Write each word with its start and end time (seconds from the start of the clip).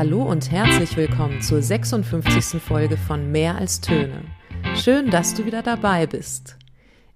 Hallo 0.00 0.22
und 0.22 0.50
herzlich 0.50 0.96
willkommen 0.96 1.42
zur 1.42 1.60
56. 1.60 2.58
Folge 2.58 2.96
von 2.96 3.30
Mehr 3.30 3.56
als 3.56 3.82
Töne. 3.82 4.22
Schön, 4.74 5.10
dass 5.10 5.34
du 5.34 5.44
wieder 5.44 5.60
dabei 5.60 6.06
bist. 6.06 6.56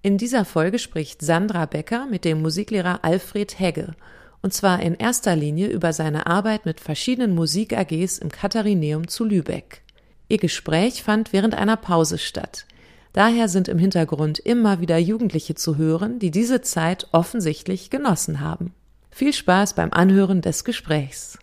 In 0.03 0.19
dieser 0.19 0.45
Folge 0.45 0.77
spricht 0.77 1.23
Sandra 1.23 1.65
Becker 1.65 2.05
mit 2.05 2.25
dem 2.25 2.43
Musiklehrer 2.43 2.99
Alfred 3.01 3.57
Hegge 3.57 3.95
und 4.43 4.53
zwar 4.53 4.83
in 4.83 4.93
erster 4.93 5.35
Linie 5.35 5.69
über 5.69 5.93
seine 5.93 6.27
Arbeit 6.27 6.67
mit 6.67 6.79
verschiedenen 6.79 7.33
Musik-AGs 7.33 8.19
im 8.19 8.29
Katharineum 8.31 9.07
zu 9.07 9.25
Lübeck. 9.25 9.81
Ihr 10.29 10.37
Gespräch 10.37 11.01
fand 11.01 11.33
während 11.33 11.55
einer 11.55 11.77
Pause 11.77 12.19
statt. 12.19 12.67
Daher 13.13 13.49
sind 13.49 13.67
im 13.67 13.79
Hintergrund 13.79 14.37
immer 14.37 14.79
wieder 14.79 14.99
Jugendliche 14.99 15.55
zu 15.55 15.77
hören, 15.77 16.19
die 16.19 16.29
diese 16.29 16.61
Zeit 16.61 17.07
offensichtlich 17.13 17.89
genossen 17.89 18.41
haben. 18.41 18.75
Viel 19.09 19.33
Spaß 19.33 19.73
beim 19.73 19.91
Anhören 19.91 20.41
des 20.41 20.63
Gesprächs. 20.63 21.39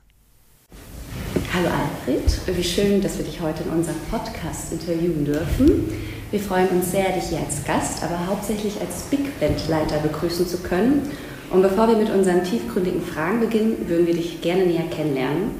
Hallo 1.35 1.69
Alfred, 1.69 2.57
wie 2.57 2.63
schön, 2.63 3.01
dass 3.01 3.17
wir 3.17 3.25
dich 3.25 3.41
heute 3.41 3.63
in 3.63 3.71
unserem 3.71 3.97
Podcast 4.11 4.71
interviewen 4.71 5.25
dürfen. 5.25 5.91
Wir 6.31 6.41
freuen 6.41 6.69
uns 6.69 6.91
sehr, 6.91 7.11
dich 7.13 7.25
hier 7.31 7.39
als 7.39 7.65
Gast, 7.65 8.03
aber 8.03 8.27
hauptsächlich 8.27 8.79
als 8.81 9.05
Big 9.11 9.41
Band 9.41 9.67
Leiter 9.69 9.99
begrüßen 9.99 10.47
zu 10.47 10.59
können 10.59 11.11
und 11.51 11.63
bevor 11.63 11.89
wir 11.89 11.97
mit 11.97 12.11
unseren 12.11 12.45
tiefgründigen 12.45 13.03
Fragen 13.03 13.41
beginnen, 13.41 13.89
würden 13.89 14.07
wir 14.07 14.15
dich 14.15 14.43
gerne 14.43 14.67
näher 14.67 14.85
kennenlernen. 14.91 15.53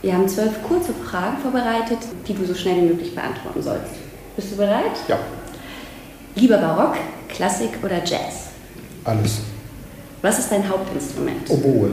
Wir 0.00 0.14
haben 0.14 0.28
zwölf 0.28 0.62
kurze 0.62 0.94
Fragen 0.94 1.36
vorbereitet, 1.42 1.98
die 2.26 2.34
du 2.34 2.46
so 2.46 2.54
schnell 2.54 2.76
wie 2.76 2.86
möglich 2.86 3.14
beantworten 3.14 3.62
sollst. 3.62 3.92
Bist 4.34 4.52
du 4.52 4.56
bereit? 4.56 4.96
Ja. 5.08 5.18
Lieber 6.36 6.56
Barock, 6.56 6.96
Klassik 7.28 7.70
oder 7.82 7.98
Jazz? 7.98 8.48
Alles. 9.04 9.40
Was 10.22 10.38
ist 10.38 10.50
dein 10.50 10.66
Hauptinstrument? 10.66 11.50
Oboe. 11.50 11.90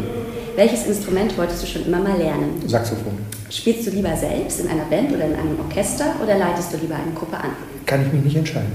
Welches 0.56 0.88
Instrument 0.88 1.38
wolltest 1.38 1.64
du 1.64 1.67
schon 1.67 1.86
immer 1.86 2.00
mal 2.00 2.17
lernen? 2.17 2.64
Saxophon. 2.66 3.17
Spielst 3.50 3.88
du 3.88 3.92
lieber 3.92 4.16
selbst 4.16 4.62
in 4.62 4.70
einer 4.70 4.86
Band 4.86 5.12
oder 5.12 5.25
in 5.25 5.34
einem 5.34 5.59
Orchester 5.59 6.16
oder 6.23 6.38
leitest 6.38 6.72
du 6.72 6.78
lieber 6.78 6.95
eine 6.95 7.14
Gruppe 7.14 7.36
an? 7.36 7.50
Kann 7.86 8.06
ich 8.06 8.14
mich 8.14 8.23
nicht 8.23 8.38
entscheiden. 8.38 8.72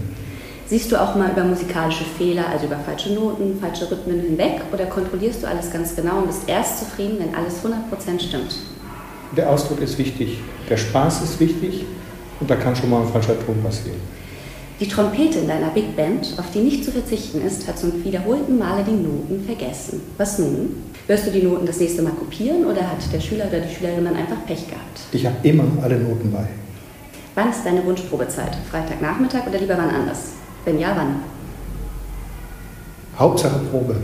Siehst 0.67 0.93
du 0.93 1.01
auch 1.01 1.17
mal 1.17 1.31
über 1.31 1.43
musikalische 1.43 2.05
Fehler, 2.19 2.45
also 2.53 2.67
über 2.67 2.79
falsche 2.79 3.15
Noten, 3.15 3.59
falsche 3.59 3.91
Rhythmen 3.91 4.21
hinweg 4.21 4.61
oder 4.75 4.85
kontrollierst 4.87 5.43
du 5.43 5.49
alles 5.49 5.73
ganz 5.73 5.97
genau 5.97 6.19
und 6.19 6.27
bist 6.27 6.43
erst 6.47 6.81
zufrieden, 6.81 7.17
wenn 7.19 7.35
alles 7.35 7.55
100% 7.65 8.21
stimmt? 8.21 8.57
Der 9.35 9.49
Ausdruck 9.49 9.81
ist 9.81 9.97
wichtig, 9.97 10.39
der 10.69 10.77
Spaß 10.77 11.23
ist 11.23 11.41
wichtig 11.41 11.87
und 12.41 12.51
da 12.51 12.57
kann 12.57 12.77
schon 12.77 12.91
mal 12.91 13.03
ein 13.03 13.09
falscher 13.09 13.41
Ton 13.47 13.63
passieren. 13.63 14.01
Die 14.81 14.89
Trompete 14.89 15.39
in 15.39 15.49
deiner 15.49 15.69
Big 15.69 15.97
Band, 15.97 16.35
auf 16.39 16.51
die 16.55 16.61
nicht 16.61 16.85
zu 16.85 16.91
verzichten 16.91 17.45
ist, 17.45 17.67
hat 17.67 17.79
zum 17.79 18.05
wiederholten 18.05 18.59
Male 18.59 18.85
die 18.87 18.93
Noten 18.93 19.43
vergessen. 19.45 20.03
Was 20.19 20.39
nun? 20.39 20.90
Wirst 21.11 21.27
du 21.27 21.33
die 21.33 21.43
Noten 21.43 21.67
das 21.67 21.81
nächste 21.81 22.03
Mal 22.03 22.13
kopieren 22.13 22.65
oder 22.67 22.83
hat 22.83 22.99
der 23.13 23.19
Schüler 23.19 23.47
oder 23.49 23.59
die 23.59 23.75
Schülerin 23.75 24.05
dann 24.05 24.15
einfach 24.15 24.47
Pech 24.47 24.69
gehabt? 24.69 25.01
Ich 25.11 25.27
habe 25.27 25.35
immer 25.43 25.65
alle 25.83 25.99
Noten 25.99 26.31
bei. 26.31 26.47
Wann 27.35 27.51
ist 27.51 27.67
deine 27.67 27.85
Wunschprobezeit? 27.85 28.57
Freitagnachmittag 28.71 29.45
oder 29.49 29.59
lieber 29.59 29.77
wann 29.77 29.91
anders? 29.91 30.35
Wenn 30.65 30.79
ja, 30.79 30.93
wann? 30.95 31.17
Hauptsache 33.19 33.59
Probe. 33.73 33.97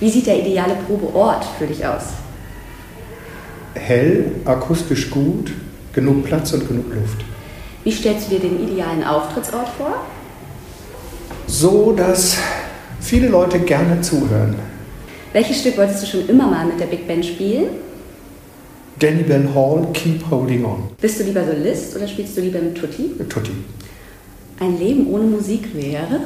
Wie 0.00 0.08
sieht 0.08 0.26
der 0.26 0.40
ideale 0.40 0.74
Probeort 0.86 1.44
für 1.58 1.66
dich 1.66 1.84
aus? 1.84 2.04
Hell, 3.74 4.36
akustisch 4.46 5.10
gut, 5.10 5.52
genug 5.92 6.24
Platz 6.24 6.54
und 6.54 6.66
genug 6.66 6.94
Luft. 6.94 7.26
Wie 7.84 7.92
stellst 7.92 8.30
du 8.30 8.38
dir 8.38 8.48
den 8.48 8.66
idealen 8.70 9.04
Auftrittsort 9.04 9.68
vor? 9.76 10.06
So, 11.46 11.92
dass 11.92 12.38
viele 13.00 13.28
Leute 13.28 13.58
gerne 13.58 14.00
zuhören. 14.00 14.72
Welches 15.32 15.60
Stück 15.60 15.78
wolltest 15.78 16.02
du 16.02 16.06
schon 16.06 16.28
immer 16.28 16.46
mal 16.46 16.66
mit 16.66 16.78
der 16.78 16.86
Big 16.86 17.08
Band 17.08 17.24
spielen? 17.24 17.68
Danny 18.98 19.22
Bell 19.22 19.48
Hall, 19.54 19.86
Keep 19.94 20.30
Holding 20.30 20.64
On. 20.64 20.90
Bist 21.00 21.18
du 21.20 21.24
lieber 21.24 21.44
Solist 21.44 21.96
oder 21.96 22.06
spielst 22.06 22.36
du 22.36 22.42
lieber 22.42 22.60
mit 22.60 22.76
Tutti? 22.76 23.12
Tutti. 23.28 23.52
Ein 24.60 24.78
Leben 24.78 25.06
ohne 25.08 25.24
Musik 25.24 25.74
wäre? 25.74 26.20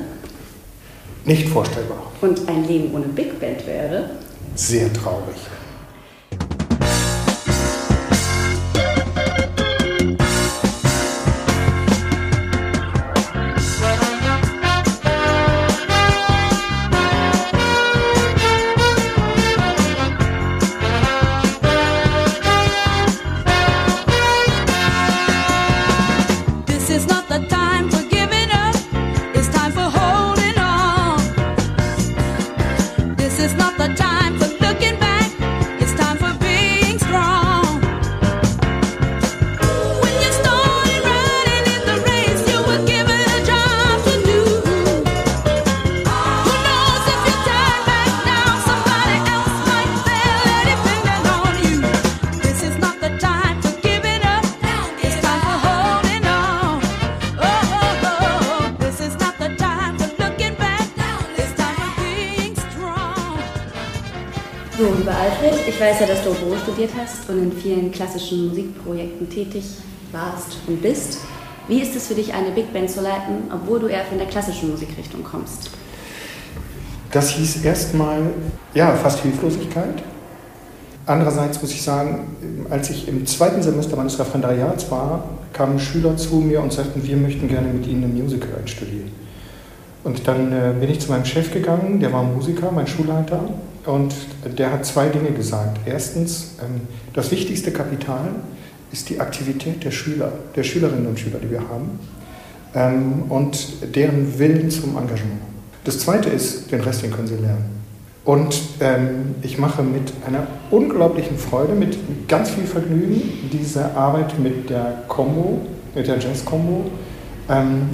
Nicht 1.24 1.48
vorstellbar. 1.48 2.10
Und 2.20 2.48
ein 2.48 2.66
Leben 2.66 2.92
ohne 2.94 3.06
Big 3.06 3.38
Band 3.38 3.64
wäre? 3.66 4.10
Sehr 4.56 4.92
traurig. 4.92 5.36
Ich 64.78 65.80
weiß 65.80 66.00
ja, 66.00 66.06
dass 66.06 66.22
du 66.22 66.32
Oboe 66.32 66.58
studiert 66.58 66.90
hast 67.00 67.30
und 67.30 67.38
in 67.38 67.52
vielen 67.52 67.90
klassischen 67.90 68.48
Musikprojekten 68.48 69.30
tätig 69.30 69.64
warst 70.12 70.58
und 70.66 70.82
bist. 70.82 71.20
Wie 71.66 71.80
ist 71.80 71.96
es 71.96 72.08
für 72.08 72.14
dich, 72.14 72.34
eine 72.34 72.50
Big 72.50 72.70
Band 72.74 72.90
zu 72.90 73.00
leiten, 73.00 73.50
obwohl 73.50 73.80
du 73.80 73.86
eher 73.86 74.04
von 74.04 74.18
der 74.18 74.26
klassischen 74.26 74.70
Musikrichtung 74.70 75.24
kommst? 75.24 75.70
Das 77.10 77.30
hieß 77.30 77.64
erstmal, 77.64 78.20
ja, 78.74 78.94
fast 78.96 79.20
Hilflosigkeit. 79.20 80.02
Andererseits 81.06 81.62
muss 81.62 81.70
ich 81.72 81.82
sagen, 81.82 82.66
als 82.68 82.90
ich 82.90 83.08
im 83.08 83.24
zweiten 83.24 83.62
Semester 83.62 83.96
meines 83.96 84.18
Referendariats 84.18 84.90
war, 84.90 85.24
kamen 85.54 85.78
Schüler 85.78 86.18
zu 86.18 86.34
mir 86.34 86.60
und 86.60 86.74
sagten, 86.74 87.02
wir 87.02 87.16
möchten 87.16 87.48
gerne 87.48 87.68
mit 87.68 87.86
Ihnen 87.86 88.04
ein 88.04 88.12
Musical 88.14 88.50
einstudieren. 88.60 89.10
Und 90.04 90.28
dann 90.28 90.52
äh, 90.52 90.74
bin 90.78 90.90
ich 90.90 91.00
zu 91.00 91.10
meinem 91.10 91.24
Chef 91.24 91.50
gegangen, 91.50 91.98
der 91.98 92.12
war 92.12 92.22
Musiker, 92.22 92.70
mein 92.70 92.86
Schulleiter, 92.86 93.40
und 93.86 94.14
der 94.58 94.72
hat 94.72 94.84
zwei 94.84 95.08
Dinge 95.08 95.30
gesagt. 95.30 95.80
Erstens, 95.86 96.54
ähm, 96.60 96.82
das 97.12 97.30
wichtigste 97.30 97.70
Kapital 97.70 98.30
ist 98.92 99.08
die 99.08 99.20
Aktivität 99.20 99.84
der 99.84 99.90
Schüler, 99.90 100.32
der 100.54 100.62
Schülerinnen 100.62 101.06
und 101.06 101.18
Schüler, 101.18 101.38
die 101.42 101.50
wir 101.50 101.60
haben, 101.60 101.98
ähm, 102.74 103.24
und 103.28 103.94
deren 103.94 104.38
Willen 104.38 104.70
zum 104.70 104.96
Engagement. 104.96 105.40
Das 105.84 106.00
zweite 106.00 106.28
ist, 106.30 106.70
den 106.72 106.80
Rest, 106.80 107.02
den 107.02 107.12
können 107.12 107.28
sie 107.28 107.36
lernen. 107.36 107.76
Und 108.24 108.60
ähm, 108.80 109.36
ich 109.42 109.56
mache 109.56 109.84
mit 109.84 110.12
einer 110.26 110.48
unglaublichen 110.72 111.38
Freude, 111.38 111.74
mit 111.74 111.96
ganz 112.26 112.50
viel 112.50 112.64
Vergnügen 112.64 113.22
diese 113.52 113.94
Arbeit 113.94 114.36
mit 114.40 114.68
der 114.68 115.04
Combo, 115.06 115.60
mit 115.94 116.08
der 116.08 116.18
Jazz-Combo. 116.18 116.90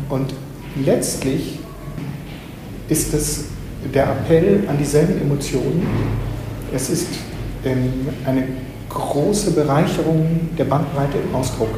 und 0.09 0.35
letztlich 0.83 1.59
ist 2.89 3.13
es 3.13 3.52
der 3.94 4.04
Appell 4.04 4.64
an 4.69 4.79
dieselben 4.79 5.20
Emotionen. 5.20 5.87
Es 6.75 6.90
ist 6.90 7.08
ähm, 7.64 8.08
eine 8.26 8.44
große 8.88 9.52
Bereicherung 9.52 10.50
der 10.58 10.64
Bandbreite 10.64 11.19
im 11.19 11.34
Ausdruck, 11.34 11.70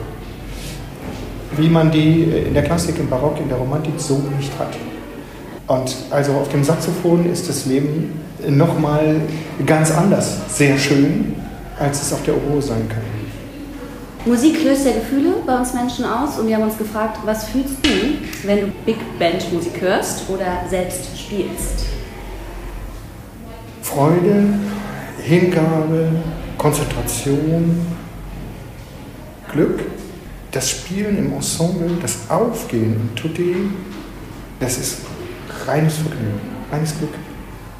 wie 1.56 1.68
man 1.68 1.90
die 1.90 2.24
in 2.46 2.54
der 2.54 2.64
Klassik, 2.64 2.98
im 2.98 3.08
Barock, 3.08 3.40
in 3.40 3.48
der 3.48 3.58
Romantik 3.58 3.94
so 3.98 4.20
nicht 4.36 4.52
hat. 4.58 4.76
Und 5.66 5.96
also 6.10 6.32
auf 6.32 6.48
dem 6.48 6.62
Saxophon 6.62 7.30
ist 7.30 7.48
das 7.48 7.66
Leben 7.66 8.20
nochmal 8.48 9.20
ganz 9.64 9.90
anders, 9.90 10.40
sehr 10.48 10.76
schön, 10.76 11.34
als 11.78 12.02
es 12.02 12.12
auf 12.12 12.22
der 12.24 12.36
Oboe 12.36 12.60
sein 12.60 12.86
kann. 12.88 13.02
Musik 14.26 14.64
löst 14.64 14.86
ja 14.86 14.92
Gefühle 14.92 15.34
bei 15.46 15.58
uns 15.58 15.74
Menschen 15.74 16.04
aus 16.04 16.38
und 16.38 16.48
wir 16.48 16.56
haben 16.56 16.64
uns 16.64 16.78
gefragt, 16.78 17.18
was 17.24 17.44
fühlst 17.44 17.76
du, 17.82 18.46
wenn 18.46 18.60
du 18.60 18.66
Big 18.86 18.96
Band 19.18 19.52
Musik 19.52 19.80
hörst 19.80 20.28
oder 20.30 20.64
selbst 20.68 21.18
spielst? 21.18 21.93
Freude, 23.94 24.42
Hingabe, 25.22 26.08
Konzentration, 26.58 27.86
Glück, 29.52 29.82
das 30.50 30.68
Spielen 30.68 31.16
im 31.16 31.32
Ensemble, 31.32 31.90
das 32.02 32.28
Aufgehen 32.28 32.96
im 32.96 33.14
Tutti, 33.14 33.54
das 34.58 34.78
ist 34.78 34.96
reines 35.64 35.94
Vergnügen, 35.94 36.40
reines 36.72 36.98
Glück. 36.98 37.12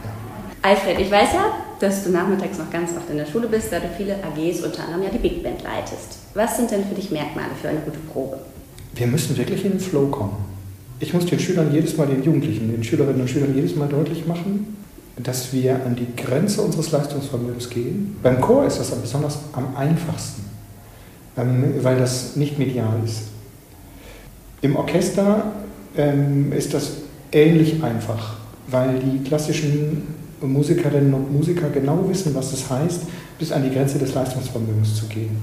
Ja. 0.05 0.71
Alfred, 0.71 1.01
ich 1.01 1.11
weiß 1.11 1.33
ja, 1.33 1.47
dass 1.81 2.05
du 2.05 2.11
nachmittags 2.11 2.59
noch 2.59 2.71
ganz 2.71 2.93
oft 2.97 3.11
in 3.11 3.17
der 3.17 3.27
Schule 3.27 3.49
bist, 3.49 3.73
da 3.73 3.81
du 3.81 3.89
viele 3.97 4.15
AGs, 4.15 4.61
unter 4.61 4.85
anderem 4.85 5.03
ja 5.03 5.11
die 5.11 5.19
Big 5.19 5.43
Band 5.43 5.65
leitest. 5.65 6.19
Was 6.35 6.57
sind 6.57 6.71
denn 6.71 6.85
für 6.85 6.95
dich 6.95 7.11
Merkmale 7.11 7.51
für 7.61 7.71
eine 7.71 7.81
gute 7.81 7.99
Probe? 7.99 8.39
Wir 8.95 9.09
müssen 9.09 9.37
wirklich 9.37 9.65
in 9.65 9.73
den 9.73 9.81
Flow 9.81 10.07
kommen. 10.07 10.37
Ich 11.01 11.13
muss 11.13 11.27
den 11.27 11.41
Schülern 11.41 11.75
jedes 11.75 11.97
Mal, 11.97 12.07
den 12.07 12.23
Jugendlichen, 12.23 12.71
den 12.71 12.85
Schülerinnen 12.85 13.21
und 13.21 13.29
Schülern 13.29 13.53
jedes 13.53 13.75
Mal 13.75 13.89
deutlich 13.89 14.29
machen, 14.29 14.84
dass 15.17 15.53
wir 15.53 15.85
an 15.87 15.97
die 15.97 16.09
Grenze 16.21 16.63
unseres 16.63 16.91
Leistungsvermögens 16.91 17.71
gehen. 17.71 18.17
Beim 18.23 18.41
Chor 18.41 18.67
ist 18.67 18.79
das 18.79 18.91
besonders 18.91 19.39
am 19.53 19.77
einfachsten, 19.77 20.43
ähm, 21.37 21.75
weil 21.83 21.99
das 21.99 22.37
nicht 22.37 22.59
medial 22.59 23.01
ist. 23.05 23.23
Im 24.61 24.77
Orchester 24.77 25.53
ähm, 25.97 26.53
ist 26.53 26.75
das 26.75 26.93
ähnlich 27.31 27.83
einfach, 27.83 28.39
weil 28.69 28.99
die 28.99 29.23
klassischen 29.23 30.15
Musikerinnen 30.41 31.15
und 31.15 31.33
Musiker 31.33 31.69
genau 31.71 32.09
wissen, 32.09 32.35
was 32.35 32.53
es 32.53 32.69
heißt, 32.69 33.03
bis 33.39 33.53
an 33.53 33.63
die 33.63 33.71
Grenze 33.71 33.99
des 33.99 34.15
Leistungsvermögens 34.15 34.97
zu 34.97 35.07
gehen. 35.07 35.37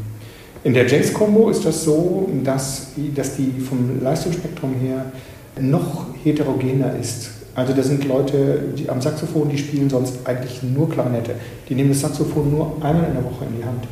In 0.64 0.74
der 0.74 0.88
Jazz-Combo 0.88 1.50
ist 1.50 1.66
das 1.66 1.84
so, 1.84 2.30
dass 2.44 2.94
die 2.96 3.60
vom 3.60 4.02
Leistungsspektrum 4.02 4.76
her 4.76 5.12
noch 5.60 6.08
heterogener 6.24 6.96
ist. 7.00 7.32
Also 7.54 7.74
da 7.74 7.84
sind 7.84 8.06
Leute 8.06 8.60
die 8.78 8.90
am 8.90 9.02
Saxophon, 9.02 9.50
die 9.50 9.58
spielen 9.58 9.90
sonst 9.90 10.20
eigentlich 10.26 10.64
nur 10.64 10.90
Klarinette. 10.90 11.36
Die 11.68 11.76
nehmen 11.76 11.90
das 11.90 12.02
Saxophon 12.02 12.50
nur 12.50 12.76
einmal 12.82 13.08
in 13.08 13.14
der 13.14 13.24
Woche 13.24 13.46
in 13.50 13.58
die 13.58 13.66
Hand 13.66 13.88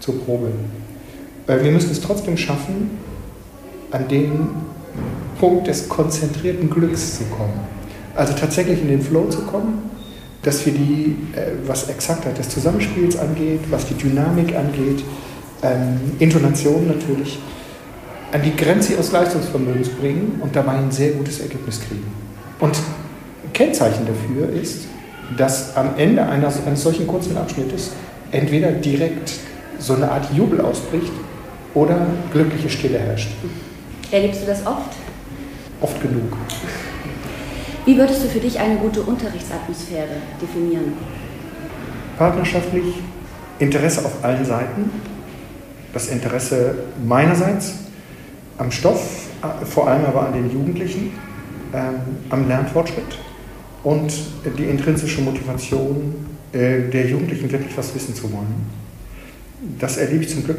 zur 0.00 0.22
Probe. 0.22 0.48
Wir 1.46 1.70
müssen 1.70 1.90
es 1.90 2.00
trotzdem 2.00 2.36
schaffen, 2.36 2.90
an 3.90 4.08
den 4.08 4.48
Punkt 5.38 5.66
des 5.66 5.88
konzentrierten 5.88 6.68
Glücks 6.68 7.18
zu 7.18 7.24
kommen. 7.24 7.60
Also 8.14 8.34
tatsächlich 8.34 8.80
in 8.80 8.88
den 8.88 9.00
Flow 9.00 9.28
zu 9.28 9.42
kommen, 9.42 9.90
dass 10.42 10.64
wir 10.66 10.72
die, 10.72 11.16
äh, 11.34 11.52
was 11.66 11.88
Exaktheit 11.88 12.38
des 12.38 12.48
Zusammenspiels 12.50 13.16
angeht, 13.16 13.60
was 13.70 13.86
die 13.86 13.94
Dynamik 13.94 14.54
angeht, 14.54 15.02
ähm, 15.62 16.00
Intonation 16.18 16.86
natürlich, 16.86 17.38
an 18.30 18.42
die 18.42 18.54
Grenze 18.54 18.92
ihres 18.92 19.12
Leistungsvermögens 19.12 19.88
bringen 19.88 20.38
und 20.40 20.54
dabei 20.54 20.72
ein 20.72 20.90
sehr 20.90 21.12
gutes 21.12 21.40
Ergebnis 21.40 21.80
kriegen. 21.80 22.23
Und 22.60 22.78
Kennzeichen 23.52 24.06
dafür 24.06 24.48
ist, 24.48 24.86
dass 25.36 25.76
am 25.76 25.90
Ende 25.96 26.24
eines, 26.26 26.64
eines 26.66 26.82
solchen 26.82 27.06
kurzen 27.06 27.36
Abschnittes 27.36 27.92
entweder 28.30 28.72
direkt 28.72 29.32
so 29.78 29.94
eine 29.94 30.10
Art 30.10 30.32
Jubel 30.34 30.60
ausbricht 30.60 31.12
oder 31.74 32.06
glückliche 32.32 32.70
Stille 32.70 32.98
herrscht. 32.98 33.30
Erlebst 34.10 34.42
du 34.42 34.46
das 34.46 34.66
oft? 34.66 34.92
Oft 35.80 36.00
genug. 36.00 36.36
Wie 37.84 37.96
würdest 37.96 38.24
du 38.24 38.28
für 38.28 38.40
dich 38.40 38.58
eine 38.58 38.76
gute 38.76 39.02
Unterrichtsatmosphäre 39.02 40.16
definieren? 40.40 40.94
Partnerschaftlich, 42.16 42.94
Interesse 43.58 44.04
auf 44.04 44.24
allen 44.24 44.44
Seiten, 44.44 44.90
das 45.92 46.08
Interesse 46.08 46.76
meinerseits 47.04 47.74
am 48.56 48.70
Stoff, 48.70 49.26
vor 49.64 49.88
allem 49.88 50.06
aber 50.06 50.26
an 50.26 50.32
den 50.32 50.50
Jugendlichen, 50.50 51.12
am 52.30 52.48
Lernfortschritt 52.48 53.18
und 53.82 54.12
die 54.58 54.64
intrinsische 54.64 55.20
Motivation 55.20 56.14
äh, 56.52 56.88
der 56.88 57.06
Jugendlichen, 57.08 57.50
wirklich 57.50 57.76
was 57.76 57.94
wissen 57.94 58.14
zu 58.14 58.32
wollen. 58.32 58.84
Das 59.78 59.96
erlebe 59.96 60.24
ich 60.24 60.30
zum 60.30 60.44
Glück, 60.44 60.58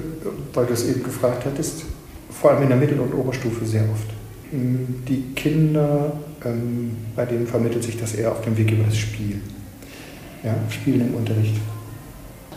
weil 0.54 0.66
du 0.66 0.74
es 0.74 0.88
eben 0.88 1.04
gefragt 1.04 1.46
hattest, 1.46 1.86
vor 2.30 2.52
allem 2.52 2.64
in 2.64 2.70
der 2.70 2.78
Mittel- 2.78 3.00
und 3.00 3.14
Oberstufe 3.14 3.66
sehr 3.66 3.84
oft. 3.84 4.10
Die 4.52 5.34
Kinder, 5.36 6.14
ähm, 6.44 6.96
bei 7.16 7.26
denen 7.26 7.48
vermittelt 7.48 7.84
sich 7.84 8.00
das 8.00 8.14
eher 8.14 8.32
auf 8.32 8.42
dem 8.42 8.58
Weg 8.58 8.72
über 8.72 8.84
das 8.84 8.98
Spiel. 8.98 9.42
Ja, 10.44 10.56
Spielen 10.70 11.02
im 11.02 11.16
Unterricht. 11.16 11.56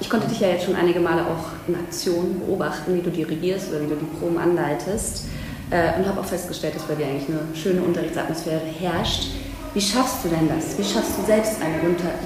Ich 0.00 0.08
konnte 0.08 0.28
dich 0.28 0.40
ja 0.40 0.48
jetzt 0.48 0.64
schon 0.64 0.76
einige 0.76 1.00
Male 1.00 1.22
auch 1.22 1.46
in 1.66 1.74
Aktion 1.74 2.40
beobachten, 2.40 2.94
wie 2.94 3.00
du 3.00 3.10
dirigierst 3.10 3.70
oder 3.70 3.82
wie 3.82 3.88
du 3.88 3.96
die 3.96 4.18
Proben 4.18 4.38
anleitest. 4.38 5.24
Äh, 5.70 5.98
und 5.98 6.06
habe 6.06 6.20
auch 6.20 6.24
festgestellt, 6.24 6.76
dass 6.76 6.82
bei 6.82 6.94
dir 6.94 7.06
eigentlich 7.06 7.28
eine 7.28 7.54
schöne 7.54 7.82
Unterrichtsatmosphäre 7.82 8.62
herrscht. 8.80 9.28
Wie 9.74 9.80
schaffst 9.80 10.24
du 10.24 10.28
denn 10.28 10.48
das? 10.48 10.78
Wie 10.78 10.84
schaffst 10.84 11.18
du 11.18 11.26
selbst 11.26 11.56
eine 11.60 11.76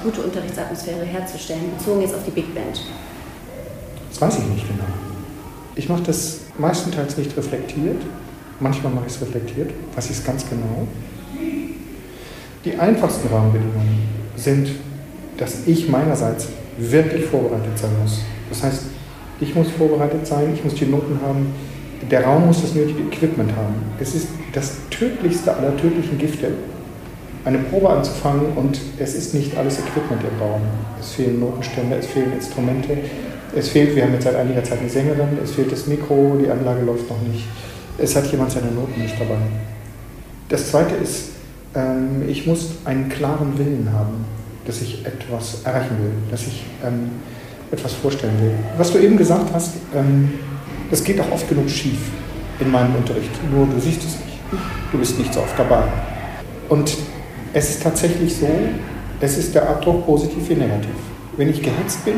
gute 0.02 0.22
Unterrichtsatmosphäre 0.22 1.04
herzustellen, 1.04 1.72
bezogen 1.76 2.02
jetzt 2.02 2.14
auf 2.14 2.24
die 2.24 2.30
Big 2.30 2.54
Band? 2.54 2.80
Das 4.10 4.20
weiß 4.20 4.38
ich 4.38 4.44
nicht 4.44 4.68
genau. 4.68 4.84
Ich 5.74 5.88
mache 5.88 6.02
das 6.02 6.40
meistenteils 6.58 7.16
nicht 7.16 7.36
reflektiert. 7.36 8.02
Manchmal 8.60 8.92
mache 8.92 9.06
ich 9.08 9.14
es 9.14 9.20
reflektiert, 9.20 9.70
weiß 9.96 10.04
ich 10.10 10.18
es 10.18 10.24
ganz 10.24 10.48
genau. 10.48 10.86
Die 12.64 12.76
einfachsten 12.78 13.26
Rahmenbedingungen 13.26 14.08
sind, 14.36 14.68
dass 15.36 15.66
ich 15.66 15.88
meinerseits 15.88 16.46
wirklich 16.78 17.24
vorbereitet 17.24 17.76
sein 17.76 17.90
muss. 18.00 18.20
Das 18.50 18.62
heißt, 18.62 18.82
ich 19.40 19.54
muss 19.54 19.68
vorbereitet 19.70 20.24
sein, 20.26 20.54
ich 20.54 20.62
muss 20.62 20.74
die 20.74 20.86
Noten 20.86 21.18
haben, 21.26 21.52
der 22.10 22.25
Raum 22.25 22.46
muss 22.46 22.62
das 22.62 22.75
nötige 22.75 23.02
Equipment 23.02 23.50
haben. 23.56 23.75
Es 24.00 24.14
ist 24.14 24.28
das 24.52 24.76
tödlichste 24.90 25.54
aller 25.56 25.76
tödlichen 25.76 26.19
Gifte, 26.19 26.49
eine 27.44 27.58
Probe 27.58 27.90
anzufangen 27.90 28.52
und 28.56 28.81
es 28.99 29.14
ist 29.14 29.34
nicht 29.34 29.56
alles 29.56 29.78
Equipment 29.78 30.22
im 30.22 30.40
Raum. 30.40 30.62
Es 31.00 31.12
fehlen 31.12 31.40
Notenstände, 31.40 31.96
es 31.96 32.06
fehlen 32.06 32.32
Instrumente, 32.32 32.99
es 33.54 33.69
fehlt, 33.69 33.94
wir 33.94 34.04
haben 34.04 34.12
jetzt 34.14 34.25
seit 34.25 34.37
einiger 34.37 34.62
Zeit 34.64 34.81
eine 34.81 34.88
Sängerin, 34.88 35.38
es 35.43 35.52
fehlt 35.52 35.70
das 35.70 35.87
Mikro, 35.87 36.38
die 36.43 36.50
Anlage 36.50 36.82
läuft 36.84 37.08
noch 37.10 37.20
nicht. 37.22 37.44
Es 37.99 38.16
hat 38.16 38.26
jemand 38.31 38.52
seine 38.52 38.70
Noten 38.70 39.00
nicht 39.00 39.20
dabei. 39.20 39.37
Das 40.49 40.70
zweite 40.70 40.94
ist, 40.94 41.31
ähm, 41.75 42.22
ich 42.28 42.46
muss 42.46 42.70
einen 42.84 43.08
klaren 43.08 43.58
Willen 43.58 43.90
haben, 43.93 44.25
dass 44.66 44.81
ich 44.81 45.04
etwas 45.04 45.62
erreichen 45.64 45.96
will, 46.00 46.12
dass 46.31 46.46
ich 46.46 46.64
ähm, 46.84 47.10
etwas 47.70 47.94
vorstellen 47.94 48.34
will. 48.40 48.52
Was 48.76 48.93
du 48.93 48.99
eben 48.99 49.16
gesagt 49.16 49.52
hast, 49.52 49.75
ähm, 49.94 50.32
das 50.92 51.02
geht 51.02 51.18
auch 51.20 51.32
oft 51.32 51.48
genug 51.48 51.70
schief 51.70 51.98
in 52.60 52.70
meinem 52.70 52.94
Unterricht, 52.94 53.30
nur 53.50 53.66
du 53.66 53.80
siehst 53.80 54.02
es 54.02 54.18
nicht. 54.24 54.38
Du 54.92 54.98
bist 54.98 55.18
nicht 55.18 55.32
so 55.32 55.40
oft 55.40 55.58
dabei. 55.58 55.84
Und 56.68 56.94
es 57.54 57.70
ist 57.70 57.82
tatsächlich 57.82 58.36
so, 58.36 58.46
es 59.18 59.38
ist 59.38 59.54
der 59.54 59.70
Abdruck 59.70 60.04
positiv 60.04 60.50
wie 60.50 60.54
negativ. 60.54 60.94
Wenn 61.38 61.48
ich 61.48 61.62
gehetzt 61.62 62.04
bin, 62.04 62.16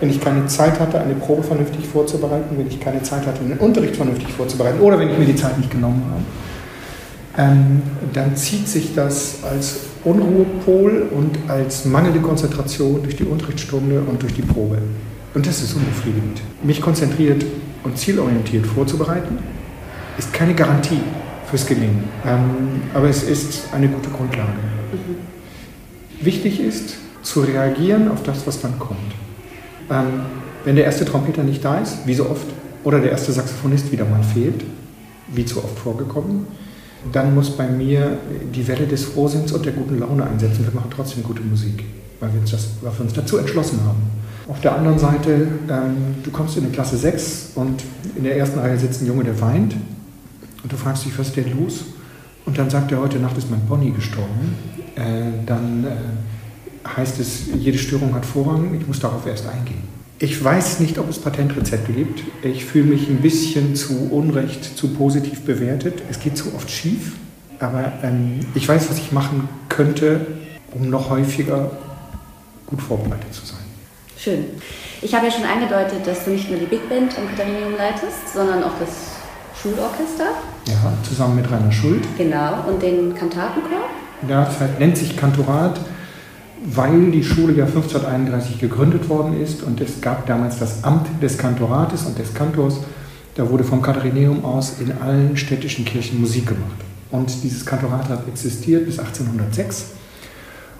wenn 0.00 0.10
ich 0.10 0.20
keine 0.20 0.46
Zeit 0.46 0.78
hatte, 0.78 1.00
eine 1.00 1.14
Probe 1.14 1.42
vernünftig 1.42 1.86
vorzubereiten, 1.86 2.58
wenn 2.58 2.66
ich 2.66 2.78
keine 2.78 3.02
Zeit 3.02 3.26
hatte, 3.26 3.40
einen 3.40 3.58
Unterricht 3.58 3.96
vernünftig 3.96 4.28
vorzubereiten 4.28 4.80
oder 4.80 4.98
wenn 4.98 5.08
ich 5.08 5.18
mir 5.18 5.24
die 5.24 5.36
Zeit 5.36 5.56
nicht 5.56 5.70
genommen 5.70 6.04
habe, 6.10 7.48
ähm, 7.50 7.82
dann 8.12 8.36
zieht 8.36 8.68
sich 8.68 8.94
das 8.94 9.38
als 9.50 9.76
Unruhepol 10.04 11.08
und 11.10 11.38
als 11.48 11.86
mangelnde 11.86 12.20
Konzentration 12.20 13.02
durch 13.02 13.16
die 13.16 13.24
Unterrichtsstunde 13.24 14.02
und 14.02 14.22
durch 14.22 14.34
die 14.34 14.42
Probe. 14.42 14.76
Und 15.32 15.46
das 15.46 15.62
ist 15.62 15.72
unbefriedigend. 15.74 16.42
Mich 16.62 16.82
konzentriert 16.82 17.44
und 17.84 17.98
zielorientiert 17.98 18.66
vorzubereiten, 18.66 19.38
ist 20.18 20.32
keine 20.32 20.54
Garantie 20.54 21.00
fürs 21.48 21.66
Gelingen. 21.66 22.04
Ähm, 22.26 22.82
aber 22.94 23.08
es 23.08 23.22
ist 23.22 23.72
eine 23.72 23.88
gute 23.88 24.10
Grundlage. 24.10 24.52
Mhm. 24.92 26.24
Wichtig 26.24 26.60
ist, 26.60 26.96
zu 27.22 27.40
reagieren 27.40 28.10
auf 28.10 28.22
das, 28.22 28.46
was 28.46 28.60
dann 28.60 28.78
kommt. 28.78 28.98
Ähm, 29.90 30.22
wenn 30.64 30.76
der 30.76 30.84
erste 30.84 31.04
Trompeter 31.04 31.42
nicht 31.42 31.64
da 31.64 31.78
ist, 31.78 32.06
wie 32.06 32.14
so 32.14 32.28
oft, 32.28 32.46
oder 32.84 33.00
der 33.00 33.10
erste 33.10 33.32
Saxophonist 33.32 33.92
wieder 33.92 34.04
mal 34.04 34.22
fehlt, 34.22 34.64
wie 35.28 35.44
zu 35.44 35.62
oft 35.62 35.78
vorgekommen, 35.78 36.46
dann 37.12 37.34
muss 37.34 37.50
bei 37.56 37.66
mir 37.68 38.18
die 38.54 38.66
Welle 38.68 38.86
des 38.86 39.04
Frohsinns 39.04 39.52
und 39.52 39.64
der 39.64 39.72
guten 39.72 39.98
Laune 39.98 40.24
einsetzen. 40.26 40.64
Wir 40.64 40.74
machen 40.74 40.90
trotzdem 40.94 41.22
gute 41.22 41.42
Musik, 41.42 41.84
weil 42.20 42.32
wir 42.32 42.40
uns, 42.40 42.50
das, 42.50 42.68
weil 42.82 42.92
wir 42.92 43.00
uns 43.00 43.14
dazu 43.14 43.38
entschlossen 43.38 43.80
haben. 43.84 44.00
Auf 44.48 44.60
der 44.60 44.74
anderen 44.74 44.98
Seite, 44.98 45.48
ähm, 45.68 46.16
du 46.22 46.30
kommst 46.30 46.56
in 46.56 46.64
eine 46.64 46.72
Klasse 46.72 46.96
6 46.96 47.52
und 47.54 47.82
in 48.16 48.24
der 48.24 48.36
ersten 48.36 48.58
Reihe 48.58 48.78
sitzt 48.78 49.02
ein 49.02 49.06
Junge, 49.06 49.24
der 49.24 49.40
weint. 49.40 49.74
Und 50.62 50.72
du 50.72 50.76
fragst 50.76 51.04
dich, 51.04 51.18
was 51.18 51.28
ist 51.28 51.36
denn 51.36 51.58
los? 51.58 51.84
Und 52.44 52.58
dann 52.58 52.68
sagt 52.68 52.92
er, 52.92 53.00
heute 53.00 53.18
Nacht 53.18 53.38
ist 53.38 53.50
mein 53.50 53.64
Pony 53.66 53.90
gestorben. 53.90 54.56
Äh, 54.96 55.44
dann 55.46 55.84
äh, 55.84 56.88
heißt 56.96 57.20
es, 57.20 57.42
jede 57.58 57.78
Störung 57.78 58.14
hat 58.14 58.26
Vorrang, 58.26 58.74
ich 58.78 58.86
muss 58.86 59.00
darauf 59.00 59.26
erst 59.26 59.46
eingehen. 59.46 59.82
Ich 60.18 60.42
weiß 60.42 60.80
nicht, 60.80 60.98
ob 60.98 61.08
es 61.08 61.18
Patentrezepte 61.18 61.92
gibt. 61.92 62.22
Ich 62.42 62.66
fühle 62.66 62.86
mich 62.86 63.08
ein 63.08 63.22
bisschen 63.22 63.74
zu 63.74 64.10
unrecht, 64.10 64.76
zu 64.76 64.88
positiv 64.88 65.42
bewertet. 65.42 66.02
Es 66.10 66.20
geht 66.20 66.36
zu 66.36 66.54
oft 66.54 66.70
schief. 66.70 67.12
Aber 67.58 67.92
ähm, 68.02 68.40
ich 68.54 68.68
weiß, 68.68 68.90
was 68.90 68.98
ich 68.98 69.12
machen 69.12 69.48
könnte, 69.68 70.26
um 70.72 70.90
noch 70.90 71.08
häufiger 71.08 71.70
gut 72.70 72.80
vorbereitet 72.80 73.34
zu 73.34 73.44
sein. 73.44 73.58
Schön. 74.16 74.44
Ich 75.02 75.14
habe 75.14 75.26
ja 75.26 75.32
schon 75.32 75.44
angedeutet, 75.44 76.06
dass 76.06 76.24
du 76.24 76.30
nicht 76.30 76.50
nur 76.50 76.58
die 76.58 76.66
Big 76.66 76.88
Band 76.88 77.16
am 77.18 77.28
Katharinium 77.28 77.76
leitest, 77.76 78.34
sondern 78.34 78.62
auch 78.62 78.78
das 78.78 78.90
Schulorchester. 79.60 80.30
Ja, 80.66 80.92
zusammen 81.02 81.36
mit 81.36 81.50
Rainer 81.50 81.72
Schuld. 81.72 82.04
Genau, 82.16 82.64
und 82.68 82.82
den 82.82 83.14
Kantatenchor. 83.14 83.88
Ja, 84.28 84.44
das 84.44 84.78
nennt 84.78 84.96
sich 84.96 85.16
Kantorat, 85.16 85.80
weil 86.64 87.10
die 87.10 87.24
Schule 87.24 87.54
ja 87.54 87.64
1531 87.64 88.58
gegründet 88.58 89.08
worden 89.08 89.40
ist 89.40 89.62
und 89.62 89.80
es 89.80 90.00
gab 90.00 90.26
damals 90.26 90.58
das 90.58 90.84
Amt 90.84 91.06
des 91.22 91.38
Kantorates 91.38 92.04
und 92.04 92.18
des 92.18 92.34
Kantors. 92.34 92.80
Da 93.36 93.48
wurde 93.48 93.64
vom 93.64 93.80
Katharineum 93.80 94.44
aus 94.44 94.74
in 94.80 94.92
allen 95.00 95.36
städtischen 95.36 95.84
Kirchen 95.86 96.20
Musik 96.20 96.46
gemacht. 96.46 96.76
Und 97.10 97.42
dieses 97.42 97.64
Kantorat 97.64 98.08
hat 98.08 98.28
existiert 98.28 98.84
bis 98.84 98.98
1806 98.98 99.92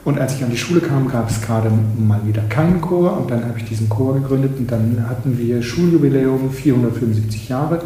Und 0.05 0.19
als 0.19 0.35
ich 0.37 0.43
an 0.43 0.51
die 0.51 0.57
Schule 0.57 0.81
kam, 0.81 1.09
gab 1.09 1.29
es 1.31 1.43
gerade 1.43 1.71
mal 1.99 2.21
wieder 2.27 2.43
keinen 2.43 2.81
Chor 2.81 3.19
und 3.19 3.31
dann 3.31 3.45
habe 3.47 3.59
ich 3.59 3.65
diesen 3.67 3.89
Chor 3.91 4.15
gegründet 4.15 4.53
und 4.59 4.71
dann 4.71 5.05
hatten 5.09 5.37
wir 5.39 5.63
Schuljubiläum 5.63 6.51
475 6.51 7.49
Jahre. 7.51 7.81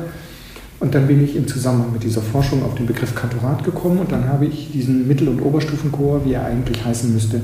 Und 0.80 0.94
dann 0.94 1.06
bin 1.06 1.24
ich 1.24 1.34
im 1.34 1.46
Zusammenhang 1.48 1.92
mit 1.92 2.04
dieser 2.04 2.20
Forschung 2.22 2.62
auf 2.64 2.74
den 2.76 2.86
Begriff 2.86 3.14
Kantorat 3.14 3.64
gekommen 3.64 3.98
und 3.98 4.12
dann 4.12 4.28
habe 4.28 4.46
ich 4.46 4.70
diesen 4.72 5.08
Mittel- 5.08 5.28
und 5.28 5.40
Oberstufenchor, 5.40 6.24
wie 6.24 6.34
er 6.34 6.44
eigentlich 6.44 6.84
heißen 6.84 7.12
müsste, 7.12 7.40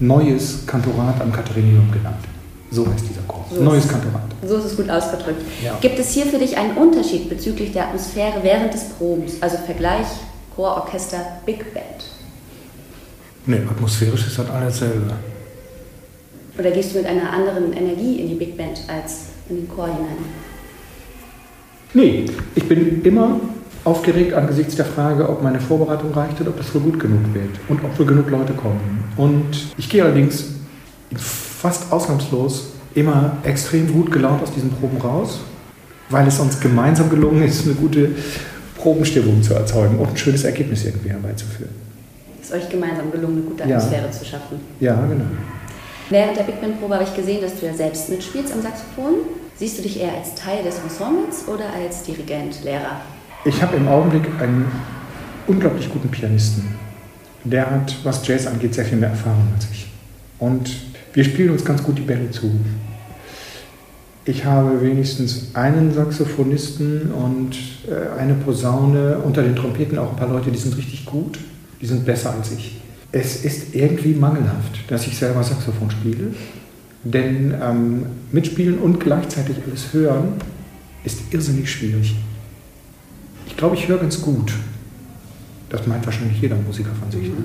Neues 0.00 0.66
Kantorat 0.66 1.20
am 1.20 1.30
Katharinium 1.32 1.90
genannt. 1.92 2.16
So 2.70 2.86
heißt 2.86 3.04
dieser 3.08 3.20
Chor. 3.26 3.44
So 3.54 3.62
Neues 3.62 3.84
ist- 3.84 3.90
Kantorat. 3.90 4.22
So 4.46 4.56
ist 4.56 4.64
es 4.64 4.76
gut 4.76 4.88
ausgedrückt. 4.90 5.42
Ja. 5.64 5.76
Gibt 5.80 5.98
es 5.98 6.10
hier 6.10 6.24
für 6.26 6.38
dich 6.38 6.56
einen 6.56 6.76
Unterschied 6.76 7.28
bezüglich 7.28 7.72
der 7.72 7.88
Atmosphäre 7.88 8.40
während 8.42 8.72
des 8.72 8.84
Probens? 8.90 9.34
Also 9.42 9.56
Vergleich 9.64 10.06
Chor, 10.56 10.76
Orchester, 10.76 11.18
Big 11.46 11.72
Band. 11.74 12.04
Nee, 13.46 13.60
atmosphärisch 13.68 14.26
ist 14.26 14.38
das 14.38 14.50
alles 14.50 14.78
selber. 14.78 15.16
Oder 16.58 16.70
gehst 16.70 16.92
du 16.92 16.98
mit 16.98 17.06
einer 17.06 17.32
anderen 17.32 17.72
Energie 17.72 18.20
in 18.20 18.28
die 18.28 18.34
Big 18.34 18.56
Band 18.56 18.80
als 18.88 19.26
in 19.48 19.56
den 19.56 19.68
Chor 19.68 19.86
hinein? 19.86 20.18
Nee, 21.94 22.26
ich 22.54 22.68
bin 22.68 23.02
immer 23.02 23.40
aufgeregt 23.84 24.34
angesichts 24.34 24.76
der 24.76 24.84
Frage, 24.84 25.28
ob 25.28 25.42
meine 25.42 25.60
Vorbereitung 25.60 26.12
reicht 26.12 26.40
und 26.40 26.48
ob 26.48 26.56
das 26.58 26.74
wohl 26.74 26.82
gut 26.82 27.00
genug 27.00 27.20
wird 27.32 27.50
und 27.68 27.82
ob 27.82 27.98
wohl 27.98 28.06
genug 28.06 28.30
Leute 28.30 28.52
kommen. 28.52 29.04
Und 29.16 29.72
ich 29.78 29.88
gehe 29.88 30.04
allerdings 30.04 30.44
fast 31.16 31.90
ausnahmslos 31.90 32.74
immer 32.94 33.38
extrem 33.42 33.92
gut 33.92 34.12
gelaunt 34.12 34.42
aus 34.42 34.52
diesen 34.52 34.70
Proben 34.70 34.98
raus, 34.98 35.40
weil 36.10 36.26
es 36.26 36.38
uns 36.38 36.60
gemeinsam 36.60 37.08
gelungen 37.08 37.42
ist, 37.42 37.64
eine 37.64 37.74
gute 37.74 38.10
Probenstimmung 38.76 39.42
zu 39.42 39.54
erzeugen 39.54 39.98
und 39.98 40.10
ein 40.10 40.16
schönes 40.16 40.44
Ergebnis 40.44 40.84
irgendwie 40.84 41.10
herbeizuführen. 41.10 41.89
Es 42.50 42.56
euch 42.56 42.68
gemeinsam 42.68 43.10
gelungen, 43.10 43.38
eine 43.38 43.42
gute 43.42 43.68
Ja. 43.68 43.76
Atmosphäre 43.76 44.10
zu 44.10 44.24
schaffen. 44.24 44.60
Ja, 44.80 44.94
genau. 45.06 45.24
Während 46.08 46.36
der 46.36 46.42
Big 46.42 46.60
Band 46.60 46.80
Probe 46.80 46.94
habe 46.94 47.04
ich 47.04 47.14
gesehen, 47.14 47.40
dass 47.40 47.58
du 47.58 47.66
ja 47.66 47.74
selbst 47.74 48.08
mitspielst 48.08 48.52
am 48.52 48.62
Saxophon. 48.62 49.14
Siehst 49.56 49.78
du 49.78 49.82
dich 49.82 50.00
eher 50.00 50.12
als 50.16 50.34
Teil 50.34 50.64
des 50.64 50.78
Ensembles 50.78 51.46
oder 51.46 51.66
als 51.72 52.02
Dirigent, 52.02 52.64
Lehrer? 52.64 53.00
Ich 53.44 53.62
habe 53.62 53.76
im 53.76 53.86
Augenblick 53.88 54.24
einen 54.40 54.66
unglaublich 55.46 55.90
guten 55.92 56.08
Pianisten. 56.08 56.74
Der 57.44 57.70
hat, 57.70 57.94
was 58.02 58.26
Jazz 58.26 58.46
angeht, 58.46 58.74
sehr 58.74 58.84
viel 58.84 58.98
mehr 58.98 59.10
Erfahrung 59.10 59.48
als 59.54 59.68
ich. 59.70 59.86
Und 60.38 60.70
wir 61.12 61.24
spielen 61.24 61.50
uns 61.50 61.64
ganz 61.64 61.82
gut 61.82 61.98
die 61.98 62.02
Bälle 62.02 62.30
zu. 62.30 62.50
Ich 64.24 64.44
habe 64.44 64.80
wenigstens 64.82 65.54
einen 65.54 65.92
Saxophonisten 65.92 67.12
und 67.12 67.56
äh, 67.88 68.18
eine 68.20 68.34
Posaune, 68.34 69.18
unter 69.18 69.42
den 69.42 69.56
Trompeten 69.56 69.98
auch 69.98 70.10
ein 70.10 70.16
paar 70.16 70.28
Leute, 70.28 70.50
die 70.50 70.58
sind 70.58 70.76
richtig 70.76 71.06
gut, 71.06 71.38
die 71.80 71.86
sind 71.86 72.04
besser 72.04 72.32
als 72.32 72.52
ich. 72.52 72.80
Es 73.12 73.44
ist 73.44 73.74
irgendwie 73.74 74.14
mangelhaft, 74.14 74.88
dass 74.88 75.06
ich 75.06 75.16
selber 75.16 75.42
Saxophon 75.42 75.90
spiele, 75.90 76.32
denn 77.02 77.54
ähm, 77.60 78.06
mitspielen 78.30 78.78
und 78.78 79.00
gleichzeitig 79.00 79.56
alles 79.66 79.92
hören 79.92 80.34
ist 81.04 81.20
irrsinnig 81.30 81.70
schwierig. 81.70 82.14
Ich 83.46 83.56
glaube, 83.56 83.74
ich 83.74 83.88
höre 83.88 83.98
ganz 83.98 84.20
gut. 84.20 84.52
Das 85.70 85.86
meint 85.86 86.04
wahrscheinlich 86.04 86.40
jeder 86.40 86.56
Musiker 86.56 86.90
von 87.00 87.10
sich. 87.10 87.28
Ne? 87.28 87.36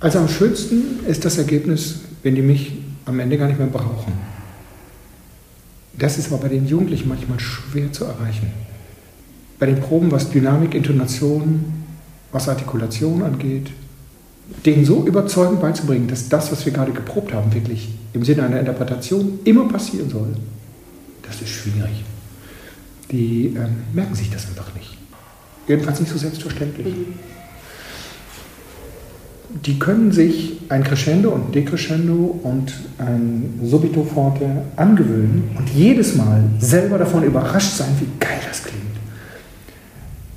Also 0.00 0.18
am 0.18 0.28
schönsten 0.28 1.04
ist 1.06 1.24
das 1.24 1.38
Ergebnis, 1.38 2.00
wenn 2.22 2.34
die 2.34 2.42
mich 2.42 2.72
am 3.06 3.18
Ende 3.20 3.38
gar 3.38 3.46
nicht 3.46 3.58
mehr 3.58 3.68
brauchen. 3.68 4.12
Das 5.96 6.18
ist 6.18 6.32
aber 6.32 6.42
bei 6.42 6.48
den 6.48 6.66
Jugendlichen 6.66 7.08
manchmal 7.08 7.38
schwer 7.38 7.92
zu 7.92 8.04
erreichen. 8.04 8.50
Bei 9.58 9.66
den 9.66 9.80
Proben, 9.80 10.10
was 10.10 10.30
Dynamik, 10.30 10.74
Intonation, 10.74 11.64
was 12.34 12.48
Artikulation 12.48 13.22
angeht, 13.22 13.70
denen 14.66 14.84
so 14.84 15.06
überzeugend 15.06 15.60
beizubringen, 15.60 16.08
dass 16.08 16.28
das, 16.28 16.50
was 16.50 16.66
wir 16.66 16.72
gerade 16.72 16.92
geprobt 16.92 17.32
haben, 17.32 17.54
wirklich 17.54 17.88
im 18.12 18.24
Sinne 18.24 18.42
einer 18.42 18.58
Interpretation 18.58 19.38
immer 19.44 19.68
passieren 19.68 20.10
soll, 20.10 20.34
das 21.22 21.40
ist 21.40 21.50
schwierig. 21.50 22.04
Die 23.10 23.54
ähm, 23.56 23.76
merken 23.92 24.14
sich 24.14 24.30
das 24.30 24.46
einfach 24.48 24.74
nicht. 24.74 24.98
Jedenfalls 25.68 26.00
nicht 26.00 26.10
so 26.10 26.18
selbstverständlich. 26.18 26.92
Die 29.64 29.78
können 29.78 30.10
sich 30.10 30.60
ein 30.68 30.82
Crescendo 30.82 31.30
und 31.30 31.48
ein 31.48 31.52
Decrescendo 31.52 32.40
und 32.42 32.72
ein 32.98 33.60
Subito 33.62 34.02
forte 34.02 34.64
angewöhnen 34.74 35.50
und 35.56 35.70
jedes 35.70 36.16
Mal 36.16 36.42
selber 36.58 36.98
davon 36.98 37.22
überrascht 37.22 37.76
sein, 37.76 37.94
wie 38.00 38.08
geil 38.18 38.40
das 38.48 38.64
klingt. 38.64 38.82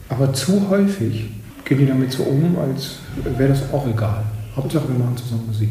Aber 0.09 0.33
zu 0.33 0.69
häufig 0.69 1.31
gehen 1.67 1.79
die 1.79 1.85
damit 1.85 2.11
so 2.11 2.23
um, 2.23 2.57
als 2.57 2.99
wäre 3.37 3.49
das 3.49 3.61
auch 3.73 3.85
egal. 3.87 4.23
Hauptsache, 4.55 4.87
wir 4.87 4.97
machen 4.97 5.17
zusammen 5.17 5.47
Musik. 5.47 5.69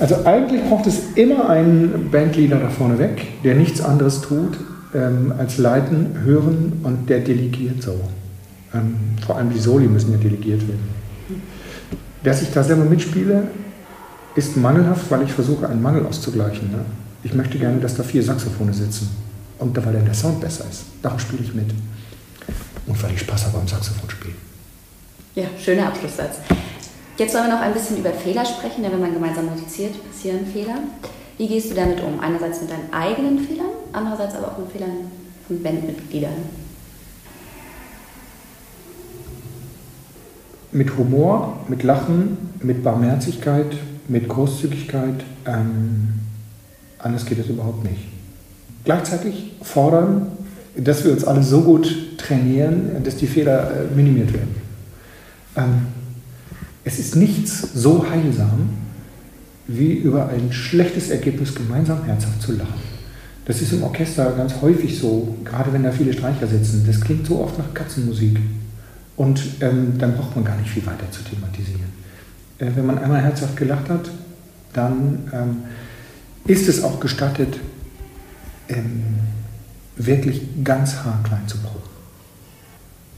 Also 0.00 0.24
eigentlich 0.24 0.62
braucht 0.64 0.86
es 0.86 1.12
immer 1.14 1.48
einen 1.48 2.10
Bandleader 2.10 2.58
da 2.58 2.70
vorne 2.70 2.98
weg, 2.98 3.26
der 3.44 3.54
nichts 3.54 3.80
anderes 3.80 4.22
tut, 4.22 4.58
ähm, 4.94 5.32
als 5.38 5.58
leiten, 5.58 6.22
hören 6.24 6.80
und 6.82 7.08
der 7.08 7.20
delegiert 7.20 7.82
so. 7.82 8.00
Ähm, 8.74 8.96
vor 9.24 9.36
allem 9.36 9.50
die 9.50 9.58
Soli 9.58 9.86
müssen 9.86 10.12
ja 10.12 10.18
delegiert 10.18 10.66
werden. 10.66 10.88
Dass 12.24 12.42
ich 12.42 12.50
da 12.50 12.64
selber 12.64 12.84
mitspiele, 12.84 13.44
ist 14.34 14.56
mangelhaft, 14.56 15.10
weil 15.10 15.22
ich 15.22 15.32
versuche, 15.32 15.68
einen 15.68 15.82
Mangel 15.82 16.06
auszugleichen. 16.06 16.70
Ne? 16.70 16.78
Ich 17.22 17.34
möchte 17.34 17.58
gerne, 17.58 17.78
dass 17.78 17.94
da 17.94 18.02
vier 18.02 18.22
Saxophone 18.22 18.72
sitzen. 18.72 19.08
Und 19.58 19.76
weil 19.84 19.92
dann 19.92 20.04
der 20.04 20.14
Sound 20.14 20.40
besser 20.40 20.64
ist. 20.70 20.84
Darum 21.02 21.18
spiele 21.18 21.42
ich 21.42 21.54
mit. 21.54 21.66
Und 22.88 23.02
weil 23.02 23.12
ich 23.12 23.20
Spaß 23.20 23.46
habe 23.46 23.58
am 23.58 23.68
Saxophonspielen. 23.68 24.36
Ja, 25.34 25.44
schöner 25.62 25.88
Abschlusssatz. 25.88 26.38
Jetzt 27.18 27.34
wollen 27.34 27.46
wir 27.46 27.54
noch 27.54 27.60
ein 27.60 27.74
bisschen 27.74 27.98
über 27.98 28.12
Fehler 28.12 28.44
sprechen, 28.44 28.82
denn 28.82 28.92
wenn 28.92 29.00
man 29.00 29.12
gemeinsam 29.12 29.46
musiziert, 29.46 29.92
passieren 30.08 30.46
Fehler. 30.46 30.78
Wie 31.36 31.46
gehst 31.46 31.70
du 31.70 31.74
damit 31.74 32.02
um? 32.02 32.18
Einerseits 32.18 32.62
mit 32.62 32.70
deinen 32.70 32.92
eigenen 32.92 33.38
Fehlern, 33.38 33.70
andererseits 33.92 34.34
aber 34.34 34.48
auch 34.48 34.58
mit 34.58 34.72
Fehlern 34.72 35.10
von 35.46 35.62
Bandmitgliedern. 35.62 36.32
Mit 40.72 40.96
Humor, 40.96 41.58
mit 41.68 41.82
Lachen, 41.82 42.52
mit 42.60 42.82
Barmherzigkeit, 42.82 43.76
mit 44.08 44.28
Großzügigkeit. 44.28 45.24
Ähm, 45.46 46.14
anders 46.98 47.26
geht 47.26 47.38
es 47.38 47.48
überhaupt 47.48 47.84
nicht. 47.84 48.08
Gleichzeitig 48.84 49.52
fordern, 49.62 50.32
dass 50.76 51.04
wir 51.04 51.12
uns 51.12 51.24
alle 51.24 51.42
so 51.42 51.62
gut 51.62 52.07
trainieren, 52.28 53.02
dass 53.02 53.16
die 53.16 53.26
Fehler 53.26 53.70
äh, 53.70 53.94
minimiert 53.94 54.32
werden. 54.32 54.54
Ähm, 55.56 55.86
es 56.84 56.98
ist 56.98 57.16
nichts 57.16 57.72
so 57.74 58.08
heilsam, 58.08 58.70
wie 59.66 59.92
über 59.92 60.28
ein 60.28 60.52
schlechtes 60.52 61.10
Ergebnis 61.10 61.54
gemeinsam 61.54 62.04
herzhaft 62.04 62.40
zu 62.40 62.52
lachen. 62.52 62.88
Das 63.44 63.60
ist 63.60 63.72
im 63.72 63.82
Orchester 63.82 64.32
ganz 64.32 64.54
häufig 64.60 64.98
so, 64.98 65.36
gerade 65.44 65.72
wenn 65.72 65.82
da 65.82 65.90
viele 65.90 66.12
Streicher 66.12 66.46
sitzen. 66.46 66.84
Das 66.86 67.00
klingt 67.00 67.26
so 67.26 67.40
oft 67.40 67.58
nach 67.58 67.72
Katzenmusik. 67.74 68.38
Und 69.16 69.40
ähm, 69.60 69.94
dann 69.98 70.16
braucht 70.16 70.36
man 70.36 70.44
gar 70.44 70.56
nicht 70.56 70.70
viel 70.70 70.86
weiter 70.86 71.10
zu 71.10 71.22
thematisieren. 71.22 71.92
Äh, 72.58 72.66
wenn 72.74 72.86
man 72.86 72.98
einmal 72.98 73.22
herzhaft 73.22 73.56
gelacht 73.56 73.88
hat, 73.88 74.10
dann 74.72 75.28
ähm, 75.32 75.56
ist 76.46 76.68
es 76.68 76.82
auch 76.84 77.00
gestattet, 77.00 77.58
ähm, 78.68 79.02
wirklich 79.96 80.42
ganz 80.62 80.94
haarklein 80.96 81.46
zu 81.46 81.58
proben. 81.58 81.87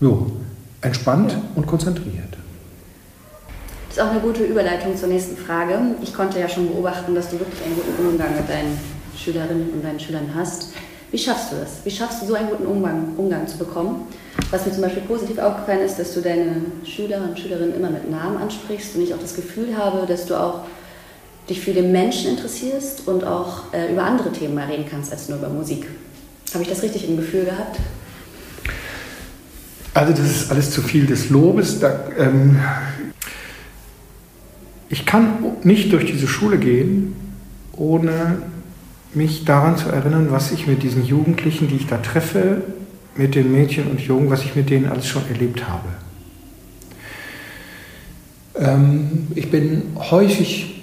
Jo, 0.00 0.26
entspannt 0.80 1.32
Ja. 1.32 1.42
und 1.56 1.66
konzentriert. 1.66 2.36
Das 3.88 3.96
ist 3.98 4.02
auch 4.02 4.10
eine 4.10 4.20
gute 4.20 4.44
Überleitung 4.44 4.96
zur 4.96 5.08
nächsten 5.08 5.36
Frage. 5.36 5.78
Ich 6.02 6.14
konnte 6.14 6.38
ja 6.38 6.48
schon 6.48 6.68
beobachten, 6.68 7.14
dass 7.14 7.28
du 7.30 7.38
wirklich 7.38 7.62
einen 7.64 7.74
guten 7.74 8.08
Umgang 8.08 8.36
mit 8.36 8.48
deinen 8.48 8.78
Schülerinnen 9.16 9.70
und 9.74 9.84
deinen 9.84 9.98
Schülern 10.00 10.30
hast. 10.34 10.72
Wie 11.10 11.18
schaffst 11.18 11.50
du 11.52 11.56
das? 11.56 11.84
Wie 11.84 11.90
schaffst 11.90 12.22
du 12.22 12.26
so 12.26 12.34
einen 12.34 12.48
guten 12.50 12.66
Umgang, 12.66 13.08
Umgang 13.16 13.46
zu 13.48 13.58
bekommen? 13.58 14.06
Was 14.52 14.64
mir 14.64 14.72
zum 14.72 14.82
Beispiel 14.82 15.02
positiv 15.02 15.38
aufgefallen 15.38 15.80
ist, 15.80 15.98
dass 15.98 16.14
du 16.14 16.20
deine 16.20 16.54
Schüler 16.84 17.20
und 17.28 17.38
Schülerinnen 17.38 17.74
immer 17.74 17.90
mit 17.90 18.08
Namen 18.08 18.38
ansprichst 18.38 18.94
und 18.94 19.02
ich 19.02 19.12
auch 19.12 19.18
das 19.18 19.34
Gefühl 19.34 19.76
habe, 19.76 20.06
dass 20.06 20.26
du 20.26 20.36
auch 20.40 20.60
dich 21.48 21.60
für 21.60 21.72
den 21.72 21.90
Menschen 21.90 22.30
interessierst 22.30 23.08
und 23.08 23.24
auch 23.24 23.72
äh, 23.74 23.92
über 23.92 24.04
andere 24.04 24.30
Themen 24.30 24.54
mal 24.54 24.66
reden 24.66 24.86
kannst 24.88 25.10
als 25.10 25.28
nur 25.28 25.38
über 25.38 25.48
Musik. 25.48 25.88
Habe 26.54 26.62
ich 26.62 26.70
das 26.70 26.82
richtig 26.84 27.08
im 27.08 27.16
Gefühl 27.16 27.44
gehabt? 27.44 27.76
Also 29.92 30.12
das 30.12 30.30
ist 30.30 30.50
alles 30.50 30.70
zu 30.70 30.82
viel 30.82 31.06
des 31.06 31.30
Lobes. 31.30 31.80
Da, 31.80 32.00
ähm, 32.18 32.58
ich 34.88 35.04
kann 35.06 35.32
nicht 35.62 35.92
durch 35.92 36.06
diese 36.06 36.26
Schule 36.26 36.58
gehen, 36.58 37.14
ohne 37.72 38.42
mich 39.14 39.44
daran 39.44 39.76
zu 39.76 39.88
erinnern, 39.88 40.28
was 40.30 40.52
ich 40.52 40.66
mit 40.66 40.82
diesen 40.82 41.04
Jugendlichen, 41.04 41.68
die 41.68 41.76
ich 41.76 41.86
da 41.86 41.98
treffe, 41.98 42.62
mit 43.16 43.34
den 43.34 43.50
Mädchen 43.50 43.88
und 43.88 44.00
Jungen, 44.00 44.30
was 44.30 44.44
ich 44.44 44.54
mit 44.54 44.70
denen 44.70 44.86
alles 44.86 45.06
schon 45.06 45.22
erlebt 45.28 45.68
habe. 45.68 45.88
Ähm, 48.56 49.26
ich 49.34 49.50
bin 49.50 49.82
häufig, 49.96 50.82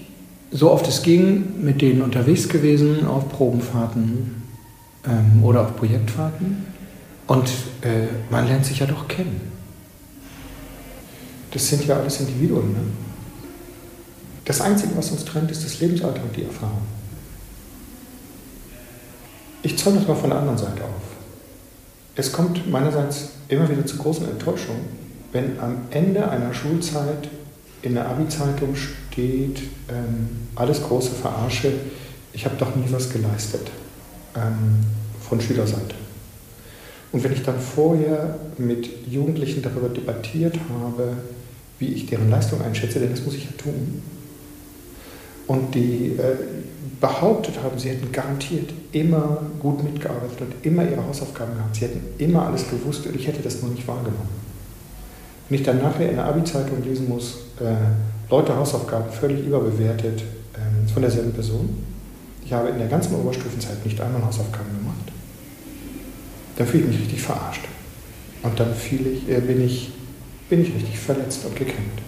so 0.51 0.71
oft 0.71 0.87
es 0.87 1.03
ging, 1.03 1.63
mit 1.63 1.81
denen 1.81 2.01
unterwegs 2.01 2.49
gewesen 2.49 3.05
auf 3.05 3.29
Probenfahrten 3.29 4.43
ähm, 5.05 5.43
oder 5.43 5.61
auf 5.61 5.75
Projektfahrten. 5.77 6.65
Und 7.27 7.49
äh, 7.81 8.07
man 8.29 8.47
lernt 8.47 8.65
sich 8.65 8.79
ja 8.79 8.85
doch 8.85 9.07
kennen. 9.07 9.51
Das 11.51 11.67
sind 11.67 11.85
ja 11.85 11.97
alles 11.97 12.21
Individuen. 12.21 12.71
Ne? 12.71 12.79
Das 14.45 14.61
Einzige, 14.61 14.95
was 14.95 15.11
uns 15.11 15.25
trennt, 15.25 15.51
ist 15.51 15.65
das 15.65 15.79
Lebensalter 15.79 16.23
und 16.23 16.35
die 16.35 16.43
Erfahrung. 16.43 16.81
Ich 19.61 19.77
zoll 19.77 19.95
das 19.95 20.07
mal 20.07 20.15
von 20.15 20.29
der 20.29 20.39
anderen 20.39 20.57
Seite 20.57 20.83
auf. 20.83 21.01
Es 22.15 22.31
kommt 22.31 22.69
meinerseits 22.69 23.31
immer 23.49 23.69
wieder 23.69 23.85
zu 23.85 23.97
großen 23.97 24.29
Enttäuschungen, 24.29 24.85
wenn 25.33 25.59
am 25.59 25.79
Ende 25.91 26.29
einer 26.29 26.53
Schulzeit 26.53 27.29
in 27.81 27.93
der 27.93 28.07
Abi-Zeitung 28.07 28.75
steht, 28.75 29.63
ähm, 29.89 30.47
alles 30.55 30.81
große 30.81 31.11
Verarsche, 31.11 31.73
ich 32.33 32.45
habe 32.45 32.55
doch 32.57 32.75
nie 32.75 32.85
was 32.89 33.09
geleistet 33.09 33.69
ähm, 34.35 34.85
von 35.27 35.41
Schülerseite. 35.41 35.95
Und 37.11 37.23
wenn 37.23 37.33
ich 37.33 37.43
dann 37.43 37.59
vorher 37.59 38.37
mit 38.57 39.07
Jugendlichen 39.07 39.61
darüber 39.61 39.89
debattiert 39.89 40.57
habe, 40.69 41.13
wie 41.79 41.93
ich 41.93 42.05
deren 42.07 42.29
Leistung 42.29 42.61
einschätze, 42.61 42.99
denn 42.99 43.11
das 43.11 43.23
muss 43.23 43.35
ich 43.35 43.45
ja 43.45 43.51
tun, 43.57 44.01
und 45.47 45.73
die 45.73 46.17
äh, 46.17 46.35
behauptet 46.99 47.55
haben, 47.63 47.79
sie 47.79 47.89
hätten 47.89 48.11
garantiert 48.11 48.69
immer 48.91 49.41
gut 49.59 49.83
mitgearbeitet 49.83 50.41
und 50.41 50.53
immer 50.63 50.83
ihre 50.83 51.05
Hausaufgaben 51.05 51.53
gehabt, 51.55 51.75
sie 51.75 51.85
hätten 51.85 52.01
immer 52.17 52.47
alles 52.47 52.69
gewusst 52.69 53.05
und 53.05 53.15
ich 53.15 53.27
hätte 53.27 53.41
das 53.41 53.61
nur 53.61 53.71
nicht 53.71 53.87
wahrgenommen. 53.87 54.47
Wenn 55.47 55.59
ich 55.59 55.65
dann 55.65 55.81
nachher 55.81 56.09
in 56.09 56.17
der 56.17 56.25
Abi-Zeitung 56.25 56.83
lesen 56.83 57.07
muss, 57.07 57.37
äh, 57.61 57.75
Leute 58.29 58.55
Hausaufgaben 58.55 59.09
völlig 59.09 59.45
überbewertet 59.45 60.21
äh, 60.53 60.91
von 60.91 61.01
derselben 61.01 61.31
Person, 61.31 61.69
ich 62.43 62.51
habe 62.51 62.69
in 62.69 62.77
der 62.77 62.87
ganzen 62.87 63.15
Oberstufenzeit 63.15 63.85
nicht 63.85 63.99
einmal 64.01 64.25
Hausaufgaben 64.25 64.77
gemacht, 64.77 64.86
dann 66.57 66.67
fühle 66.67 66.83
ich 66.83 66.89
mich 66.89 66.99
richtig 67.01 67.21
verarscht. 67.21 67.61
Und 68.43 68.59
dann 68.59 68.73
ich, 68.73 69.29
äh, 69.29 69.39
bin, 69.39 69.65
ich, 69.65 69.91
bin 70.49 70.61
ich 70.61 70.73
richtig 70.73 70.99
verletzt 70.99 71.45
und 71.45 71.55
gekränkt 71.55 72.01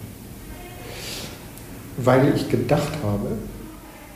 weil 2.04 2.34
ich 2.36 2.50
gedacht 2.50 2.94
habe, 3.04 3.38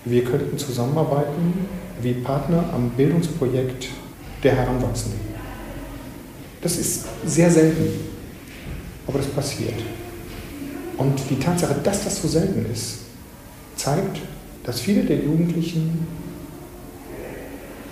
wir 0.06 0.24
könnten 0.24 0.58
zusammenarbeiten 0.58 1.68
wie 2.02 2.14
Partner 2.14 2.64
am 2.74 2.90
Bildungsprojekt 2.92 3.90
der 4.42 4.56
Heranwachsenden. 4.56 5.20
Das 6.62 6.78
ist 6.78 7.06
sehr 7.26 7.50
selten, 7.50 7.88
aber 9.08 9.18
das 9.18 9.28
passiert. 9.28 9.76
Und 10.98 11.20
die 11.30 11.40
Tatsache, 11.40 11.76
dass 11.84 12.04
das 12.04 12.22
so 12.22 12.28
selten 12.28 12.66
ist, 12.72 13.00
zeigt, 13.76 14.22
dass 14.64 14.80
viele 14.80 15.04
der 15.04 15.18
Jugendlichen 15.18 16.08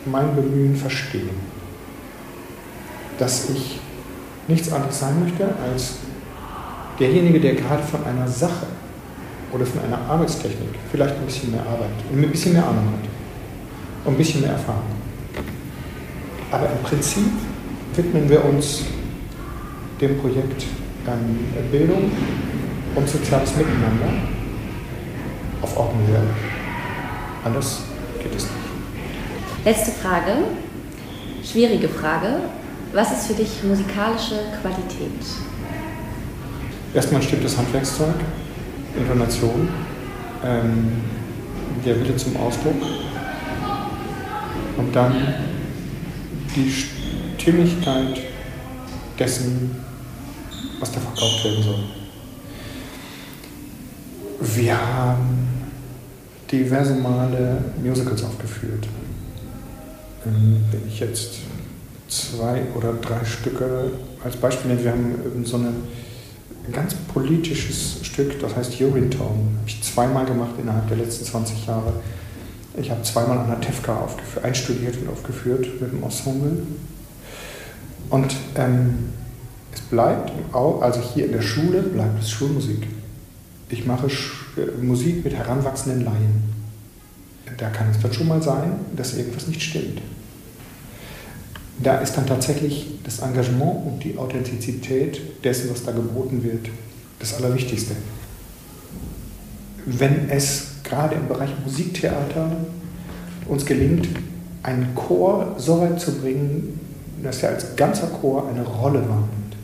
mein 0.06 0.36
Bemühen 0.36 0.76
verstehen. 0.76 1.30
Dass 3.22 3.52
ich 3.52 3.80
nichts 4.48 4.74
anderes 4.74 5.00
sein 5.00 5.24
möchte 5.24 5.48
als 5.72 5.98
derjenige, 7.00 7.40
der 7.40 7.54
gerade 7.54 7.84
von 7.84 8.04
einer 8.04 8.28
Sache 8.28 8.66
oder 9.52 9.64
von 9.64 9.80
einer 9.84 10.00
Arbeitstechnik 10.10 10.74
vielleicht 10.92 11.18
ein 11.18 11.26
bisschen 11.28 11.52
mehr 11.52 11.62
Arbeit 11.62 11.92
und 12.12 12.20
ein 12.20 12.32
bisschen 12.32 12.54
mehr 12.54 12.64
Ahnung 12.64 12.86
hat 12.88 13.10
und 14.06 14.14
ein 14.16 14.18
bisschen 14.18 14.42
mehr 14.42 14.54
Erfahrung. 14.54 14.90
Aber 16.52 16.66
im 16.66 16.82
Prinzip 16.82 17.30
widmen 17.96 18.28
wir 18.28 18.44
uns 18.44 18.86
dem 20.02 20.18
Projekt 20.20 20.66
Bildung 21.72 22.12
und 22.96 23.08
soziales 23.08 23.56
Miteinander 23.56 24.14
auf 25.62 25.78
Augenhöhe. 25.78 26.24
Anders 27.46 27.84
geht 28.18 28.36
es 28.36 28.46
nicht. 28.46 28.56
Letzte 29.64 29.92
Frage, 29.92 30.38
schwierige 31.44 31.88
Frage. 31.88 32.61
Was 32.94 33.10
ist 33.12 33.28
für 33.28 33.34
dich 33.34 33.64
musikalische 33.64 34.36
Qualität? 34.62 35.12
Erstmal 36.94 37.22
stimmt 37.22 37.46
das 37.46 37.58
Handwerkszeug. 37.58 38.16
Intonation, 38.98 39.70
ähm, 40.44 40.92
der 41.86 41.98
Wille 42.02 42.18
zum 42.18 42.36
Ausdruck 42.36 42.76
und 44.76 44.94
dann 44.94 45.14
die 46.54 46.70
Stimmigkeit 47.40 48.20
dessen, 49.18 49.74
was 50.82 50.92
da 50.92 51.00
verkauft 51.00 51.46
werden 51.46 51.64
soll. 51.64 51.84
Wir 54.42 54.78
haben 54.78 55.48
diverse 56.52 56.96
Male 56.96 57.64
Musicals 57.82 58.22
aufgeführt. 58.26 58.86
Ähm, 60.26 60.66
wenn 60.72 60.88
ich 60.90 61.00
jetzt 61.00 61.40
zwei 62.12 62.64
oder 62.76 62.94
drei 62.94 63.24
Stücke 63.26 63.92
als 64.24 64.36
Beispiel 64.36 64.72
nenne, 64.72 64.84
wir 64.84 64.92
haben 64.92 65.46
so 65.46 65.58
ein 65.58 65.84
ganz 66.72 66.94
politisches 67.14 68.00
Stück, 68.04 68.40
das 68.40 68.56
heißt 68.56 68.80
Urinetown. 68.80 69.58
Habe 69.58 69.68
ich 69.68 69.82
zweimal 69.82 70.26
gemacht 70.26 70.52
innerhalb 70.62 70.88
der 70.90 70.98
letzten 70.98 71.26
20 71.26 71.66
Jahre. 71.66 71.94
Ich 72.78 72.92
habe 72.92 73.02
zweimal 73.04 73.38
an 73.38 73.48
der 73.48 73.62
TEFKA 73.62 73.98
aufgeführt, 73.98 74.46
einstudiert 74.46 74.98
und 74.98 75.10
aufgeführt 75.10 75.68
mit 75.82 75.92
dem 75.92 76.04
Ensemble. 76.04 76.64
Und 78.10 78.36
ähm, 78.56 79.10
es 79.74 79.82
bleibt, 79.82 80.32
also 80.54 81.00
hier 81.00 81.26
in 81.26 81.32
der 81.32 81.42
Schule 81.42 81.82
bleibt 81.82 82.22
es 82.22 82.30
Schulmusik. 82.30 82.88
Ich 83.70 83.86
mache 83.86 84.08
äh, 84.08 84.84
Musik 84.84 85.24
mit 85.24 85.34
heranwachsenden 85.34 86.04
Laien. 86.04 86.52
Da 87.58 87.70
kann 87.70 87.90
es 87.90 88.00
dann 88.02 88.14
schon 88.14 88.28
mal 88.28 88.42
sein, 88.42 88.74
dass 88.96 89.16
irgendwas 89.16 89.48
nicht 89.48 89.62
stimmt 89.62 90.02
da 91.84 91.98
ist 91.98 92.14
dann 92.14 92.28
tatsächlich 92.28 93.00
das 93.04 93.20
Engagement 93.20 93.86
und 93.86 94.04
die 94.04 94.18
Authentizität 94.18 95.44
dessen, 95.44 95.70
was 95.72 95.84
da 95.84 95.92
geboten 95.92 96.44
wird, 96.44 96.68
das 97.20 97.34
Allerwichtigste. 97.36 97.96
Wenn 99.86 100.30
es 100.30 100.68
gerade 100.84 101.16
im 101.16 101.28
Bereich 101.28 101.52
Musiktheater 101.64 102.52
uns 103.48 103.66
gelingt, 103.66 104.08
einen 104.64 104.94
Chor 104.96 105.56
so 105.58 105.82
weit 105.82 106.00
zu 106.00 106.20
bringen, 106.20 106.80
dass 107.24 107.42
er 107.44 107.50
als 107.50 107.76
ganzer 107.76 108.08
Chor 108.08 108.48
eine 108.48 108.64
Rolle 108.64 109.00
wahrnimmt. 109.02 109.56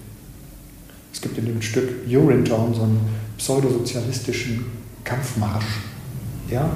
Es 1.13 1.21
gibt 1.21 1.37
in 1.37 1.45
dem 1.45 1.61
Stück 1.61 1.89
Urinetown 2.07 2.73
so 2.73 2.83
einen 2.83 3.01
pseudosozialistischen 3.37 4.65
Kampfmarsch. 5.03 5.65
Ja? 6.49 6.69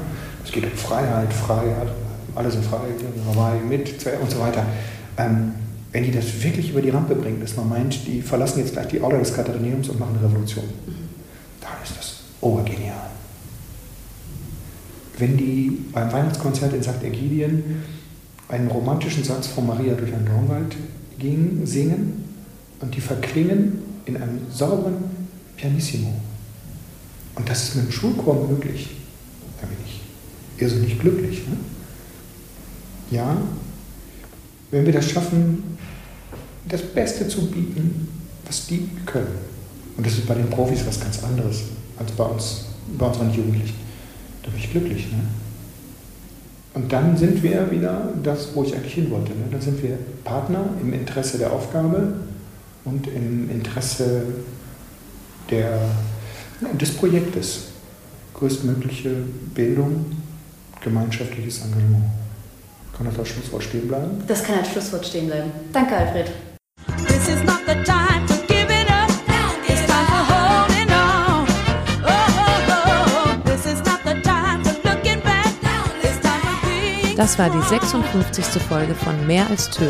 Es 0.44 0.52
geht 0.52 0.64
um 0.64 0.72
Freiheit, 0.72 1.32
Freiheit, 1.34 1.88
alle 2.36 2.50
sind 2.50 2.64
frei, 2.64 2.80
dabei, 3.28 3.60
mit 3.68 4.06
und 4.22 4.32
so 4.32 4.40
weiter. 4.40 4.66
Ähm, 5.18 5.54
wenn 5.92 6.04
die 6.04 6.12
das 6.12 6.42
wirklich 6.44 6.70
über 6.70 6.82
die 6.82 6.90
Rampe 6.90 7.16
bringen, 7.16 7.42
dass 7.42 7.58
man 7.58 7.68
meint, 7.68 8.08
die 8.08 8.22
verlassen 8.22 8.60
jetzt 8.60 8.74
gleich 8.74 8.88
die 8.88 9.02
Order 9.02 9.20
des 9.20 9.34
Katharineums 9.34 9.90
und 9.90 10.00
machen 10.00 10.16
eine 10.18 10.26
Revolution, 10.26 10.64
dann 11.60 11.72
ist 11.84 11.98
das 11.98 12.16
obergenial. 12.40 13.10
Wenn 15.18 15.38
die 15.38 15.86
beim 15.92 16.12
Weihnachtskonzert 16.12 16.74
in 16.74 16.82
St. 16.82 17.04
Ägidien 17.04 17.84
einen 18.48 18.68
romantischen 18.68 19.24
Satz 19.24 19.48
von 19.48 19.68
Maria 19.68 19.94
durch 19.94 20.14
einen 20.14 20.26
Dornwald 20.26 20.76
singen 21.66 22.24
und 22.80 22.96
die 22.96 23.02
verklingen 23.02 23.80
in 24.06 24.18
einem 24.18 24.40
sauberen 24.52 24.96
Pianissimo. 25.56 26.14
Und 27.36 27.48
das 27.48 27.64
ist 27.64 27.76
mit 27.76 27.86
dem 27.86 27.92
Schulchor 27.92 28.48
möglich. 28.48 28.90
Da 29.60 29.68
bin 29.68 29.78
ich 29.86 30.02
irrsinnig 30.60 31.00
glücklich. 31.00 31.48
Ne? 31.48 31.58
Ja, 33.12 33.38
wenn 34.72 34.86
wir 34.86 34.94
das 34.94 35.10
schaffen, 35.10 35.78
das 36.68 36.82
Beste 36.82 37.28
zu 37.28 37.50
bieten, 37.52 38.08
was 38.46 38.68
die 38.68 38.90
können. 39.06 39.52
Und 39.98 40.06
das 40.06 40.14
ist 40.14 40.28
bei 40.28 40.34
den 40.34 40.50
Profis 40.50 40.86
was 40.86 41.00
ganz 41.00 41.24
anderes 41.24 41.64
als 42.00 42.12
bei 42.12 42.24
uns, 42.24 42.66
bei 42.98 43.06
unseren 43.06 43.32
Jugendlichen. 43.34 43.76
Da 44.44 44.50
bin 44.50 44.60
ich 44.60 44.72
glücklich. 44.72 45.12
Ne? 45.12 45.20
Und 46.74 46.92
dann 46.92 47.18
sind 47.18 47.44
wir 47.44 47.70
wieder 47.70 48.14
das, 48.24 48.56
wo 48.56 48.64
ich 48.64 48.74
eigentlich 48.74 48.94
hin 48.94 49.12
wollte. 49.12 49.32
Ne? 49.32 49.46
Dann 49.52 49.62
sind 49.62 49.84
wir 49.84 49.98
Partner 50.24 50.64
im 50.82 50.94
Interesse 50.94 51.38
der 51.38 51.52
Aufgabe 51.52 52.14
und 52.86 53.08
im 53.08 53.50
Interesse 53.50 54.24
der, 55.50 55.78
des 56.80 56.92
Projektes. 56.92 57.66
Größtmögliche 58.34 59.12
Bildung, 59.54 60.06
gemeinschaftliches 60.82 61.64
Engagement. 61.64 62.06
Kann 63.02 63.10
das 63.10 63.18
als 63.18 63.30
Schlusswort 63.30 63.64
stehen 63.64 63.88
bleiben? 63.88 64.24
Das 64.28 64.44
kann 64.44 64.60
als 64.60 64.70
Schlusswort 64.70 65.04
stehen 65.08 65.26
bleiben. 65.26 65.52
Danke, 65.74 65.98
Alfred. 65.98 66.32
Das 77.18 77.40
war 77.40 77.50
die 77.50 77.62
56. 77.62 78.46
Folge 78.62 78.94
von 78.94 79.26
Mehr 79.26 79.50
als 79.50 79.72
Töne. 79.72 79.90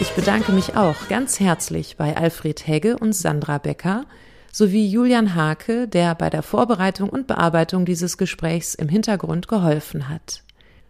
Ich 0.00 0.10
bedanke 0.12 0.52
mich 0.52 0.78
auch 0.78 1.08
ganz 1.10 1.40
herzlich 1.40 1.98
bei 1.98 2.16
Alfred 2.16 2.66
Hegge 2.66 2.96
und 2.96 3.14
Sandra 3.14 3.58
Becker 3.58 4.06
sowie 4.50 4.88
Julian 4.88 5.34
Hake, 5.34 5.88
der 5.88 6.14
bei 6.14 6.30
der 6.30 6.42
Vorbereitung 6.42 7.10
und 7.10 7.26
Bearbeitung 7.26 7.84
dieses 7.84 8.16
Gesprächs 8.16 8.74
im 8.74 8.88
Hintergrund 8.88 9.46
geholfen 9.46 10.08
hat. 10.08 10.43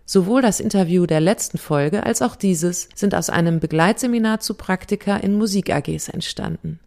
Sowohl 0.06 0.42
das 0.42 0.60
Interview 0.60 1.06
der 1.06 1.20
letzten 1.20 1.58
Folge 1.58 2.04
als 2.04 2.20
auch 2.20 2.36
dieses 2.36 2.88
sind 2.94 3.14
aus 3.14 3.30
einem 3.30 3.58
Begleitseminar 3.58 4.40
zu 4.40 4.54
Praktika 4.54 5.16
in 5.16 5.38
Musik-AGs 5.38 6.08
entstanden. 6.08 6.78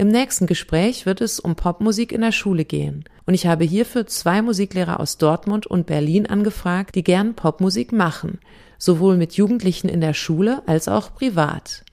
Im 0.00 0.08
nächsten 0.08 0.46
Gespräch 0.46 1.04
wird 1.04 1.20
es 1.20 1.38
um 1.38 1.56
Popmusik 1.56 2.10
in 2.10 2.22
der 2.22 2.32
Schule 2.32 2.64
gehen. 2.64 3.04
Und 3.26 3.34
ich 3.34 3.46
habe 3.46 3.64
hierfür 3.64 4.06
zwei 4.06 4.40
Musiklehrer 4.40 4.98
aus 4.98 5.18
Dortmund 5.18 5.66
und 5.66 5.86
Berlin 5.86 6.26
angefragt, 6.26 6.94
die 6.94 7.04
gern 7.04 7.34
Popmusik 7.34 7.92
machen, 7.92 8.40
sowohl 8.78 9.18
mit 9.18 9.34
Jugendlichen 9.34 9.90
in 9.90 10.00
der 10.00 10.14
Schule 10.14 10.62
als 10.66 10.88
auch 10.88 11.14
privat. 11.14 11.84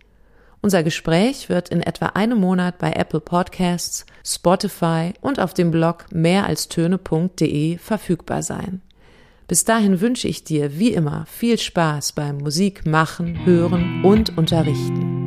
Unser 0.61 0.83
Gespräch 0.83 1.49
wird 1.49 1.67
in 1.69 1.81
etwa 1.81 2.07
einem 2.07 2.39
Monat 2.39 2.77
bei 2.79 2.93
Apple 2.93 3.19
Podcasts, 3.19 4.05
Spotify 4.25 5.13
und 5.19 5.41
auf 5.41 5.53
dem 5.53 5.69
Blog 5.69 6.05
mehralstöne.de 6.11 7.77
verfügbar 7.77 8.41
sein. 8.41 8.81
Bis 9.47 9.63
dahin 9.63 10.01
wünsche 10.01 10.27
ich 10.27 10.43
dir 10.43 10.77
wie 10.77 10.91
immer 10.91 11.25
viel 11.27 11.57
Spaß 11.57 12.11
beim 12.11 12.37
Musik 12.37 12.85
machen, 12.85 13.45
hören 13.45 14.03
und 14.03 14.37
unterrichten. 14.37 15.26